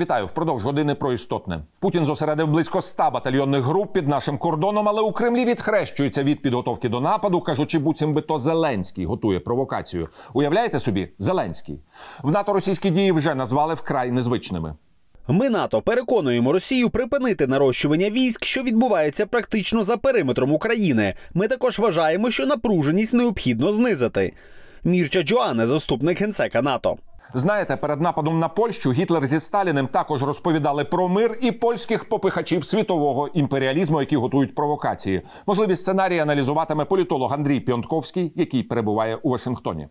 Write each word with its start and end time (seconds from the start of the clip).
Вітаю 0.00 0.26
впродовж 0.26 0.64
години 0.64 0.94
про 0.94 1.12
істотне. 1.12 1.60
Путін 1.80 2.04
зосередив 2.04 2.48
близько 2.48 2.82
100 2.82 3.10
батальйонних 3.10 3.62
груп 3.62 3.92
під 3.92 4.08
нашим 4.08 4.38
кордоном, 4.38 4.88
але 4.88 5.02
у 5.02 5.12
Кремлі 5.12 5.44
відхрещується 5.44 6.22
від 6.22 6.42
підготовки 6.42 6.88
до 6.88 7.00
нападу, 7.00 7.40
кажучи, 7.40 7.78
буцім 7.78 8.14
би 8.14 8.20
то 8.20 8.38
Зеленський 8.38 9.06
готує 9.06 9.40
провокацію. 9.40 10.08
Уявляєте 10.32 10.80
собі, 10.80 11.08
Зеленський 11.18 11.80
в 12.22 12.30
НАТО 12.30 12.52
російські 12.52 12.90
дії 12.90 13.12
вже 13.12 13.34
назвали 13.34 13.74
вкрай 13.74 14.10
незвичними. 14.10 14.74
Ми 15.28 15.50
НАТО 15.50 15.82
переконуємо 15.82 16.52
Росію 16.52 16.90
припинити 16.90 17.46
нарощування 17.46 18.10
військ, 18.10 18.44
що 18.44 18.62
відбувається 18.62 19.26
практично 19.26 19.82
за 19.82 19.96
периметром 19.96 20.52
України. 20.52 21.14
Ми 21.34 21.48
також 21.48 21.78
вважаємо, 21.78 22.30
що 22.30 22.46
напруженість 22.46 23.14
необхідно 23.14 23.72
знизити. 23.72 24.32
Мірча 24.84 25.22
Джоане, 25.22 25.66
заступник 25.66 26.20
генсека 26.20 26.62
НАТО. 26.62 26.96
Знаєте, 27.34 27.76
перед 27.76 28.00
нападом 28.00 28.38
на 28.38 28.48
Польщу 28.48 28.92
Гітлер 28.92 29.26
зі 29.26 29.40
Сталіним 29.40 29.86
також 29.86 30.22
розповідали 30.22 30.84
про 30.84 31.08
мир 31.08 31.38
і 31.40 31.52
польських 31.52 32.08
попихачів 32.08 32.64
світового 32.64 33.28
імперіалізму, 33.28 34.00
які 34.00 34.16
готують 34.16 34.54
провокації. 34.54 35.22
Можливі 35.46 35.76
сценарії 35.76 36.20
аналізуватиме 36.20 36.84
політолог 36.84 37.32
Андрій 37.32 37.60
Піонтковський, 37.60 38.32
який 38.36 38.62
перебуває 38.62 39.16
у 39.16 39.30
Вашингтоні. 39.30 39.88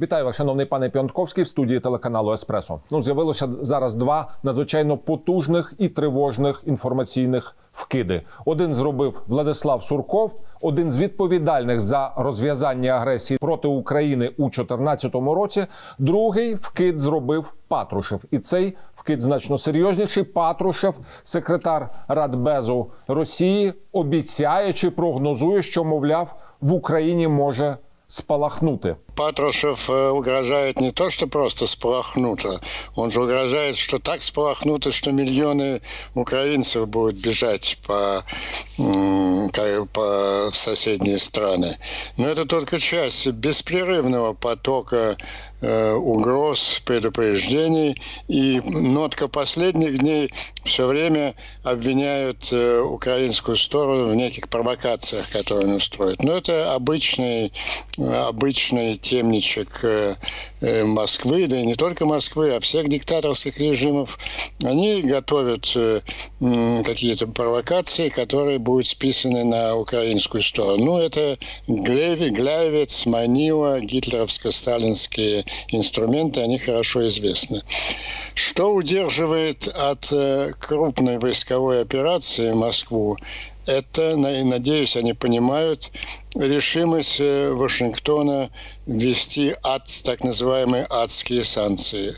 Вітаю 0.00 0.24
вас, 0.24 0.36
шановний 0.36 0.66
пане 0.66 0.90
Піонтковський 0.90 1.44
в 1.44 1.48
студії 1.48 1.80
телеканалу 1.80 2.32
Еспресо. 2.32 2.80
Ну, 2.90 3.02
з'явилося 3.02 3.48
зараз 3.60 3.94
два 3.94 4.28
надзвичайно 4.42 4.98
потужних 4.98 5.74
і 5.78 5.88
тривожних 5.88 6.62
інформаційних 6.66 7.56
вкиди. 7.72 8.22
Один 8.44 8.74
зробив 8.74 9.22
Владислав 9.26 9.82
Сурков, 9.82 10.40
один 10.60 10.90
з 10.90 10.98
відповідальних 10.98 11.80
за 11.80 12.12
розв'язання 12.16 12.90
агресії 12.90 13.38
проти 13.38 13.68
України 13.68 14.26
у 14.26 14.42
2014 14.42 15.14
році. 15.14 15.66
Другий 15.98 16.54
вкид 16.54 16.98
зробив 16.98 17.54
Патрушев, 17.68 18.24
і 18.30 18.38
цей 18.38 18.76
вкид 18.94 19.20
значно 19.20 19.58
серйозніший. 19.58 20.24
Патрушев, 20.24 20.98
секретар 21.22 21.90
Радбезу 22.08 22.86
Росії, 23.08 23.72
обіцяє 23.92 24.72
чи 24.72 24.90
прогнозує, 24.90 25.62
що 25.62 25.84
мовляв 25.84 26.34
в 26.60 26.72
Україні 26.72 27.28
може 27.28 27.76
спалахнути. 28.06 28.96
Патрушев 29.20 29.90
э, 29.90 30.08
угрожает 30.08 30.80
не 30.80 30.92
то, 30.92 31.10
что 31.10 31.26
просто 31.26 31.66
спалахнуто, 31.66 32.62
он 32.94 33.12
же 33.12 33.22
угрожает, 33.22 33.76
что 33.76 33.98
так 33.98 34.22
спалахнуто, 34.22 34.92
что 34.92 35.12
миллионы 35.12 35.82
украинцев 36.14 36.88
будут 36.88 37.16
бежать 37.16 37.76
по, 37.86 38.24
по 39.92 40.50
соседние 40.54 41.18
страны. 41.18 41.76
Но 42.16 42.28
это 42.28 42.46
только 42.46 42.78
часть 42.78 43.26
беспрерывного 43.26 44.32
потока 44.32 45.18
э, 45.60 45.92
угроз, 45.92 46.80
предупреждений. 46.84 48.00
И 48.28 48.60
нотка 48.64 49.28
последних 49.28 49.98
дней 49.98 50.32
все 50.64 50.86
время 50.86 51.34
обвиняют 51.62 52.48
э, 52.52 52.80
украинскую 52.80 53.56
сторону 53.56 54.08
в 54.08 54.14
неких 54.14 54.48
провокациях, 54.48 55.28
которые 55.30 55.68
он 55.68 55.74
устроит. 55.74 56.22
Но 56.22 56.38
это 56.38 56.74
обычный, 56.74 57.52
обычный 57.98 58.96
темничек 59.10 59.80
э, 59.82 60.14
э, 60.60 60.84
Москвы, 60.84 61.48
да 61.48 61.58
и 61.58 61.66
не 61.66 61.74
только 61.74 62.06
Москвы, 62.06 62.54
а 62.54 62.60
всех 62.60 62.88
диктаторских 62.88 63.58
режимов, 63.58 64.18
они 64.62 65.02
готовят 65.02 65.72
э, 65.74 66.00
какие-то 66.84 67.26
провокации, 67.26 68.08
которые 68.08 68.60
будут 68.60 68.86
списаны 68.86 69.42
на 69.42 69.74
украинскую 69.74 70.42
сторону. 70.42 70.84
Ну, 70.84 70.98
это 70.98 71.38
Глявец, 71.66 73.04
Манила, 73.06 73.80
гитлеровско-сталинские 73.80 75.44
инструменты, 75.68 76.40
они 76.42 76.58
хорошо 76.58 77.08
известны. 77.08 77.62
Что 78.34 78.72
удерживает 78.72 79.66
от 79.66 80.12
крупной 80.58 81.18
войсковой 81.18 81.82
операции 81.82 82.52
Москву? 82.52 83.16
Это, 83.70 84.16
надеюсь, 84.16 84.96
они 84.96 85.12
понимают 85.12 85.92
решимость 86.34 87.20
э, 87.20 87.52
Вашингтона 87.52 88.50
ввести 88.86 89.54
ад, 89.62 89.88
так 90.04 90.24
называемые 90.24 90.86
адские 90.90 91.44
санкции. 91.44 92.16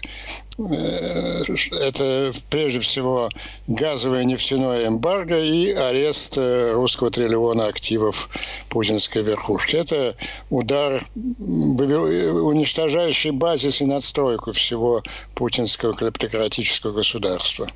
Э, 0.58 1.42
это 1.86 2.32
прежде 2.48 2.80
всего 2.80 3.28
газовое 3.66 4.24
нефтяное 4.24 4.86
эмбарго 4.86 5.38
и 5.38 5.72
арест 5.72 6.38
э, 6.38 6.72
русского 6.72 7.10
триллиона 7.10 7.66
активов 7.66 8.30
путинской 8.70 9.22
верхушки. 9.22 9.76
Это 9.76 10.16
удар, 10.48 11.06
уничтожающий 11.14 13.30
базис 13.30 13.82
и 13.82 13.84
надстройку 13.84 14.52
всего 14.52 15.02
путинского 15.34 15.94
клептократического 15.94 16.92
государства 16.92 17.68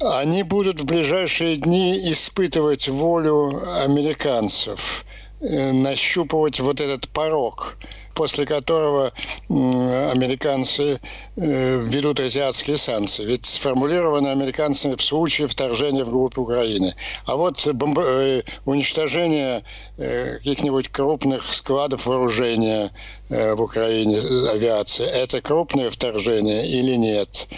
они 0.00 0.42
будут 0.42 0.80
в 0.80 0.84
ближайшие 0.84 1.56
дни 1.56 1.98
испытывать 2.12 2.88
волю 2.88 3.62
американцев, 3.82 5.04
э, 5.40 5.72
нащупывать 5.72 6.60
вот 6.60 6.80
этот 6.80 7.08
порог– 7.08 7.76
после 8.14 8.46
которого 8.46 9.12
американцы 9.48 11.00
э, 11.36 11.80
ведут 11.84 12.20
азиатские 12.20 12.78
санкции. 12.78 13.24
Ведь 13.24 13.44
сформулированы 13.44 14.28
американцами 14.28 14.94
в 14.94 15.02
случае 15.02 15.48
вторжения 15.48 16.04
в 16.04 16.10
группу 16.10 16.42
Украины. 16.42 16.94
А 17.26 17.36
вот 17.36 17.66
бомб... 17.66 17.98
Э, 17.98 18.42
уничтожение 18.64 19.64
э, 19.96 20.38
каких-нибудь 20.38 20.88
крупных 20.88 21.52
складов 21.52 22.06
вооружения 22.06 22.90
в 23.30 23.62
Украине 23.62 24.18
авиации, 24.52 25.04
это 25.04 25.40
крупное 25.40 25.90
вторжение 25.90 26.68
или 26.68 26.94
нет? 26.94 27.48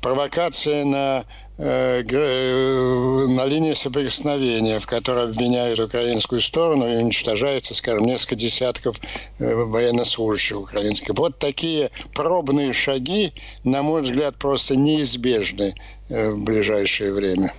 Провокация 0.00 0.84
на 0.86 1.24
на 1.58 3.44
линии 3.46 3.74
соприкосновения, 3.74 4.78
в 4.78 4.86
которой 4.86 5.24
обвиняют 5.24 5.80
украинскую 5.80 6.40
сторону 6.40 6.88
и 6.88 6.96
уничтожается, 7.02 7.74
скажем, 7.74 8.06
несколько 8.06 8.36
десятков 8.36 8.96
военнослужащих 9.38 10.58
украинских. 10.58 11.14
Вот 11.16 11.38
такие 11.38 11.90
пробные 12.14 12.72
шаги, 12.72 13.32
на 13.64 13.82
мой 13.82 14.02
взгляд, 14.02 14.36
просто 14.36 14.76
неизбежны 14.76 15.74
в 16.08 16.36
ближайшее 16.36 17.12
время. 17.12 17.50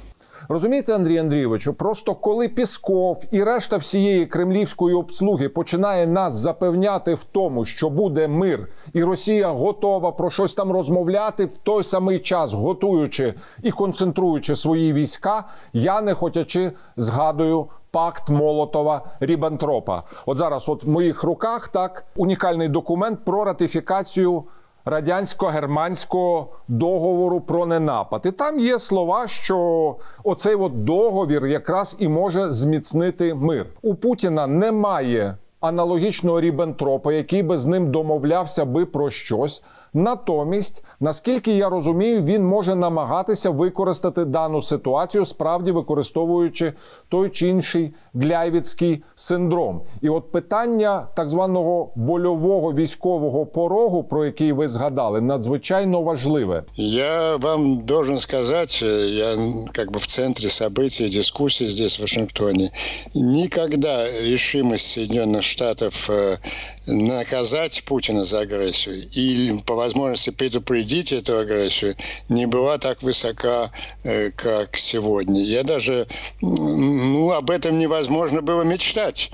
Розумієте, 0.51 0.95
Андрій 0.95 1.17
Андрійовичу, 1.17 1.73
просто 1.73 2.15
коли 2.15 2.47
Пісков 2.47 3.23
і 3.31 3.43
решта 3.43 3.77
всієї 3.77 4.25
кремлівської 4.25 4.95
обслуги 4.95 5.49
починає 5.49 6.07
нас 6.07 6.33
запевняти 6.33 7.13
в 7.13 7.23
тому, 7.23 7.65
що 7.65 7.89
буде 7.89 8.27
мир, 8.27 8.67
і 8.93 9.03
Росія 9.03 9.47
готова 9.47 10.11
про 10.11 10.31
щось 10.31 10.55
там 10.55 10.71
розмовляти 10.71 11.45
в 11.45 11.57
той 11.57 11.83
самий 11.83 12.19
час, 12.19 12.53
готуючи 12.53 13.33
і 13.63 13.71
концентруючи 13.71 14.55
свої 14.55 14.93
війська, 14.93 15.43
я 15.73 16.01
не 16.01 16.13
хотячи 16.13 16.71
згадую. 16.97 17.67
Пакт 17.91 18.29
Молотова 18.29 19.01
Ріббентропа. 19.19 20.03
От 20.25 20.37
зараз, 20.37 20.69
от 20.69 20.83
в 20.83 20.89
моїх 20.89 21.23
руках, 21.23 21.67
так 21.67 22.05
унікальний 22.15 22.67
документ 22.67 23.25
про 23.25 23.43
ратифікацію 23.43 24.43
радянсько-германського 24.85 26.45
договору 26.67 27.41
про 27.41 27.65
ненапад. 27.65 28.21
І 28.25 28.31
там 28.31 28.59
є 28.59 28.79
слова, 28.79 29.27
що 29.27 29.95
оцей 30.23 30.55
от 30.55 30.83
договір 30.83 31.45
якраз 31.45 31.95
і 31.99 32.07
може 32.07 32.51
зміцнити 32.51 33.33
мир. 33.33 33.65
У 33.81 33.95
Путіна 33.95 34.47
немає 34.47 35.37
аналогічного 35.59 36.41
Рібентропа, 36.41 37.13
який 37.13 37.43
би 37.43 37.57
з 37.57 37.65
ним 37.65 37.91
домовлявся 37.91 38.65
би 38.65 38.85
про 38.85 39.09
щось. 39.09 39.63
Натомість, 39.94 40.84
наскільки 41.00 41.52
я 41.52 41.68
розумію, 41.68 42.22
він 42.22 42.44
може 42.44 42.74
намагатися 42.74 43.50
використати 43.50 44.24
дану 44.24 44.62
ситуацію, 44.62 45.26
справді 45.26 45.70
використовуючи 45.70 46.72
той 47.08 47.28
чи 47.28 47.48
інший 47.48 47.94
гляйвіцький 48.14 49.02
синдром. 49.14 49.82
І 50.02 50.08
от 50.08 50.32
питання 50.32 51.06
так 51.16 51.28
званого 51.28 51.92
больового 51.96 52.72
військового 52.72 53.46
порогу, 53.46 54.04
про 54.04 54.24
який 54.24 54.52
ви 54.52 54.68
згадали, 54.68 55.20
надзвичайно 55.20 56.02
важливе. 56.02 56.64
Я 56.76 57.36
вам 57.36 57.80
должен 57.80 58.18
сказати, 58.18 58.86
я 59.06 59.36
как 59.72 59.92
бы 59.92 59.98
в 59.98 60.06
центрі 60.06 60.46
событий, 60.46 61.10
дискуссий 61.10 61.66
здесь 61.66 61.98
в 61.98 62.02
Вашингтоне, 62.02 62.70
никогда 63.14 64.06
решимость 64.22 64.86
Соединенных 64.86 65.42
Штатов 65.42 66.10
э, 66.10 66.38
наказать 66.86 67.84
Путина 67.84 68.24
за 68.24 68.40
агрессию 68.40 68.96
или 69.16 69.58
по 69.64 69.77
возможности 69.79 70.29
предупредить 70.29 71.11
эту 71.11 71.37
агрессию 71.39 71.95
не 72.27 72.45
была 72.45 72.77
так 72.77 73.01
высока, 73.01 73.71
э, 74.03 74.31
как 74.31 74.77
сегодня. 74.77 75.41
Я 75.41 75.63
даже, 75.63 76.07
ну, 76.41 77.31
об 77.31 77.49
этом 77.49 77.79
невозможно 77.79 78.41
было 78.41 78.63
мечтать. 78.63 79.31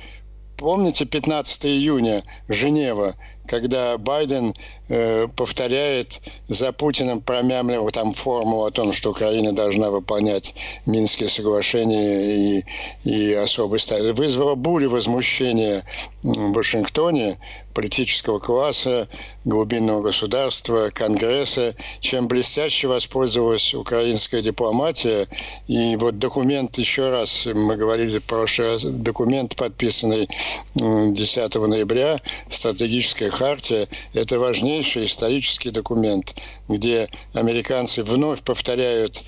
Помните 0.58 1.06
15 1.06 1.66
июня, 1.66 2.24
Женева, 2.48 3.16
когда 3.48 3.98
Байден 3.98 4.54
э, 4.90 5.28
повторяет 5.36 6.22
за 6.48 6.72
Путиным 6.72 7.22
промямлив 7.22 7.92
там 7.92 8.14
формулу 8.14 8.66
о 8.66 8.72
том, 8.72 8.94
что 8.94 9.12
Украина 9.12 9.54
должна 9.54 9.92
выполнять 9.92 10.54
Минские 10.86 11.30
соглашения 11.30 12.60
и, 12.60 12.66
и 13.04 13.34
особый 13.34 13.80
статус, 13.80 14.18
вызвало 14.18 14.56
бурю 14.56 14.90
возмущения 14.90 15.84
в 16.24 16.54
Вашингтоне 16.54 17.38
политического 17.76 18.40
класса, 18.40 19.08
глубинного 19.44 20.02
государства, 20.02 20.90
Конгресса, 20.92 21.76
чем 22.00 22.28
блестяще 22.28 22.88
воспользовалась 22.88 23.76
украинская 23.76 24.42
дипломатия. 24.42 25.28
И 25.68 25.96
вот 25.98 26.18
документ, 26.18 26.78
еще 26.78 27.10
раз, 27.10 27.46
мы 27.54 27.76
говорили 27.76 28.20
в 28.20 28.24
прошлый 28.24 28.70
раз, 28.70 28.84
документ, 28.84 29.56
подписанный 29.56 30.30
10 30.74 31.56
ноября, 31.56 32.22
стратегическая 32.50 33.30
хартия, 33.36 33.88
это 34.14 34.40
важнейший 34.40 35.06
исторический 35.06 35.72
документ, 35.72 36.36
где 36.68 37.10
американцы 37.34 38.04
вновь 38.04 38.42
повторяют, 38.42 39.22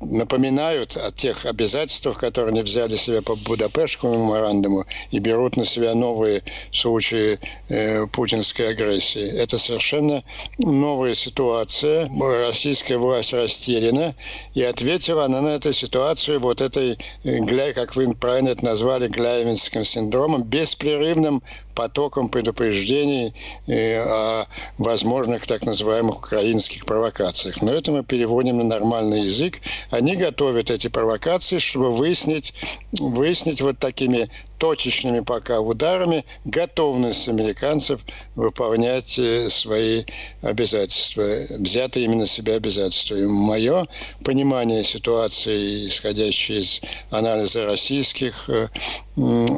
напоминают 0.00 0.96
о 0.96 1.12
тех 1.12 1.46
обязательствах, 1.46 2.18
которые 2.18 2.52
они 2.52 2.62
взяли 2.62 2.96
себе 2.96 3.22
по 3.22 3.36
Будапештскому 3.36 4.14
меморандуму 4.14 4.84
и 5.10 5.18
берут 5.18 5.56
на 5.56 5.64
себя 5.64 5.94
новые 5.94 6.42
случаи 6.72 7.38
э, 7.68 8.06
путинской 8.06 8.70
агрессии. 8.70 9.38
Это 9.38 9.58
совершенно 9.58 10.22
новая 10.58 11.14
ситуация. 11.14 12.10
Российская 12.46 12.98
власть 12.98 13.32
растеряна, 13.32 14.14
и 14.54 14.62
ответила 14.62 15.24
она 15.24 15.40
на 15.40 15.48
эту 15.50 15.72
ситуацию 15.72 16.40
вот 16.40 16.60
этой, 16.60 16.98
э, 17.24 17.72
как 17.72 17.96
вы 17.96 18.14
правильно 18.14 18.50
это 18.50 18.64
назвали, 18.64 19.08
гляйвинским 19.08 19.84
синдромом, 19.84 20.42
беспрерывным 20.42 21.42
потоком 21.76 22.28
предупреждений 22.30 23.34
э, 23.68 24.00
о 24.00 24.46
возможных 24.78 25.46
так 25.46 25.64
называемых 25.64 26.18
украинских 26.18 26.86
провокациях. 26.86 27.62
Но 27.62 27.70
это 27.70 27.92
мы 27.92 28.02
переводим 28.02 28.56
на 28.58 28.64
нормальный 28.64 29.24
язык. 29.24 29.60
Они 29.90 30.16
готовят 30.16 30.70
эти 30.70 30.88
провокации, 30.88 31.58
чтобы 31.60 31.92
выяснить, 31.94 32.54
выяснить 32.98 33.60
вот 33.60 33.78
такими 33.78 34.28
точечными 34.58 35.20
пока 35.20 35.60
ударами 35.60 36.24
готовность 36.44 37.28
американцев 37.28 38.00
выполнять 38.34 39.18
э, 39.18 39.48
свои 39.50 40.04
обязательства, 40.42 41.22
взятые 41.58 42.04
именно 42.04 42.26
на 42.26 42.26
себя 42.26 42.54
обязательства. 42.54 43.14
И 43.14 43.24
мое 43.26 43.86
понимание 44.24 44.84
ситуации, 44.84 45.86
исходящее 45.86 46.60
из 46.60 46.80
анализа 47.10 47.66
российских 47.66 48.48
э, 48.48 48.68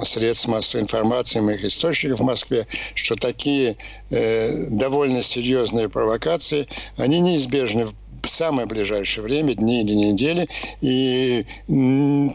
средств 0.04 0.48
массовой 0.48 0.82
информации, 0.82 1.40
моих 1.40 1.64
источников 1.64 2.20
в 2.20 2.24
Москве, 2.24 2.66
что 2.94 3.16
такие 3.16 3.76
э, 4.10 4.66
довольно 4.70 5.22
серьезные 5.22 5.88
провокации, 5.88 6.68
они 6.96 7.20
неизбежны 7.20 7.84
в 7.86 7.94
в 8.22 8.28
самое 8.28 8.66
ближайшее 8.66 9.24
время, 9.24 9.54
дни 9.54 9.82
или 9.82 9.94
недели, 9.94 10.48
и 10.80 11.44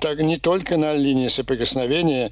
так 0.02 0.22
не 0.22 0.38
только 0.38 0.78
на 0.78 0.94
линии 0.94 1.28
соприкосновения 1.28 2.32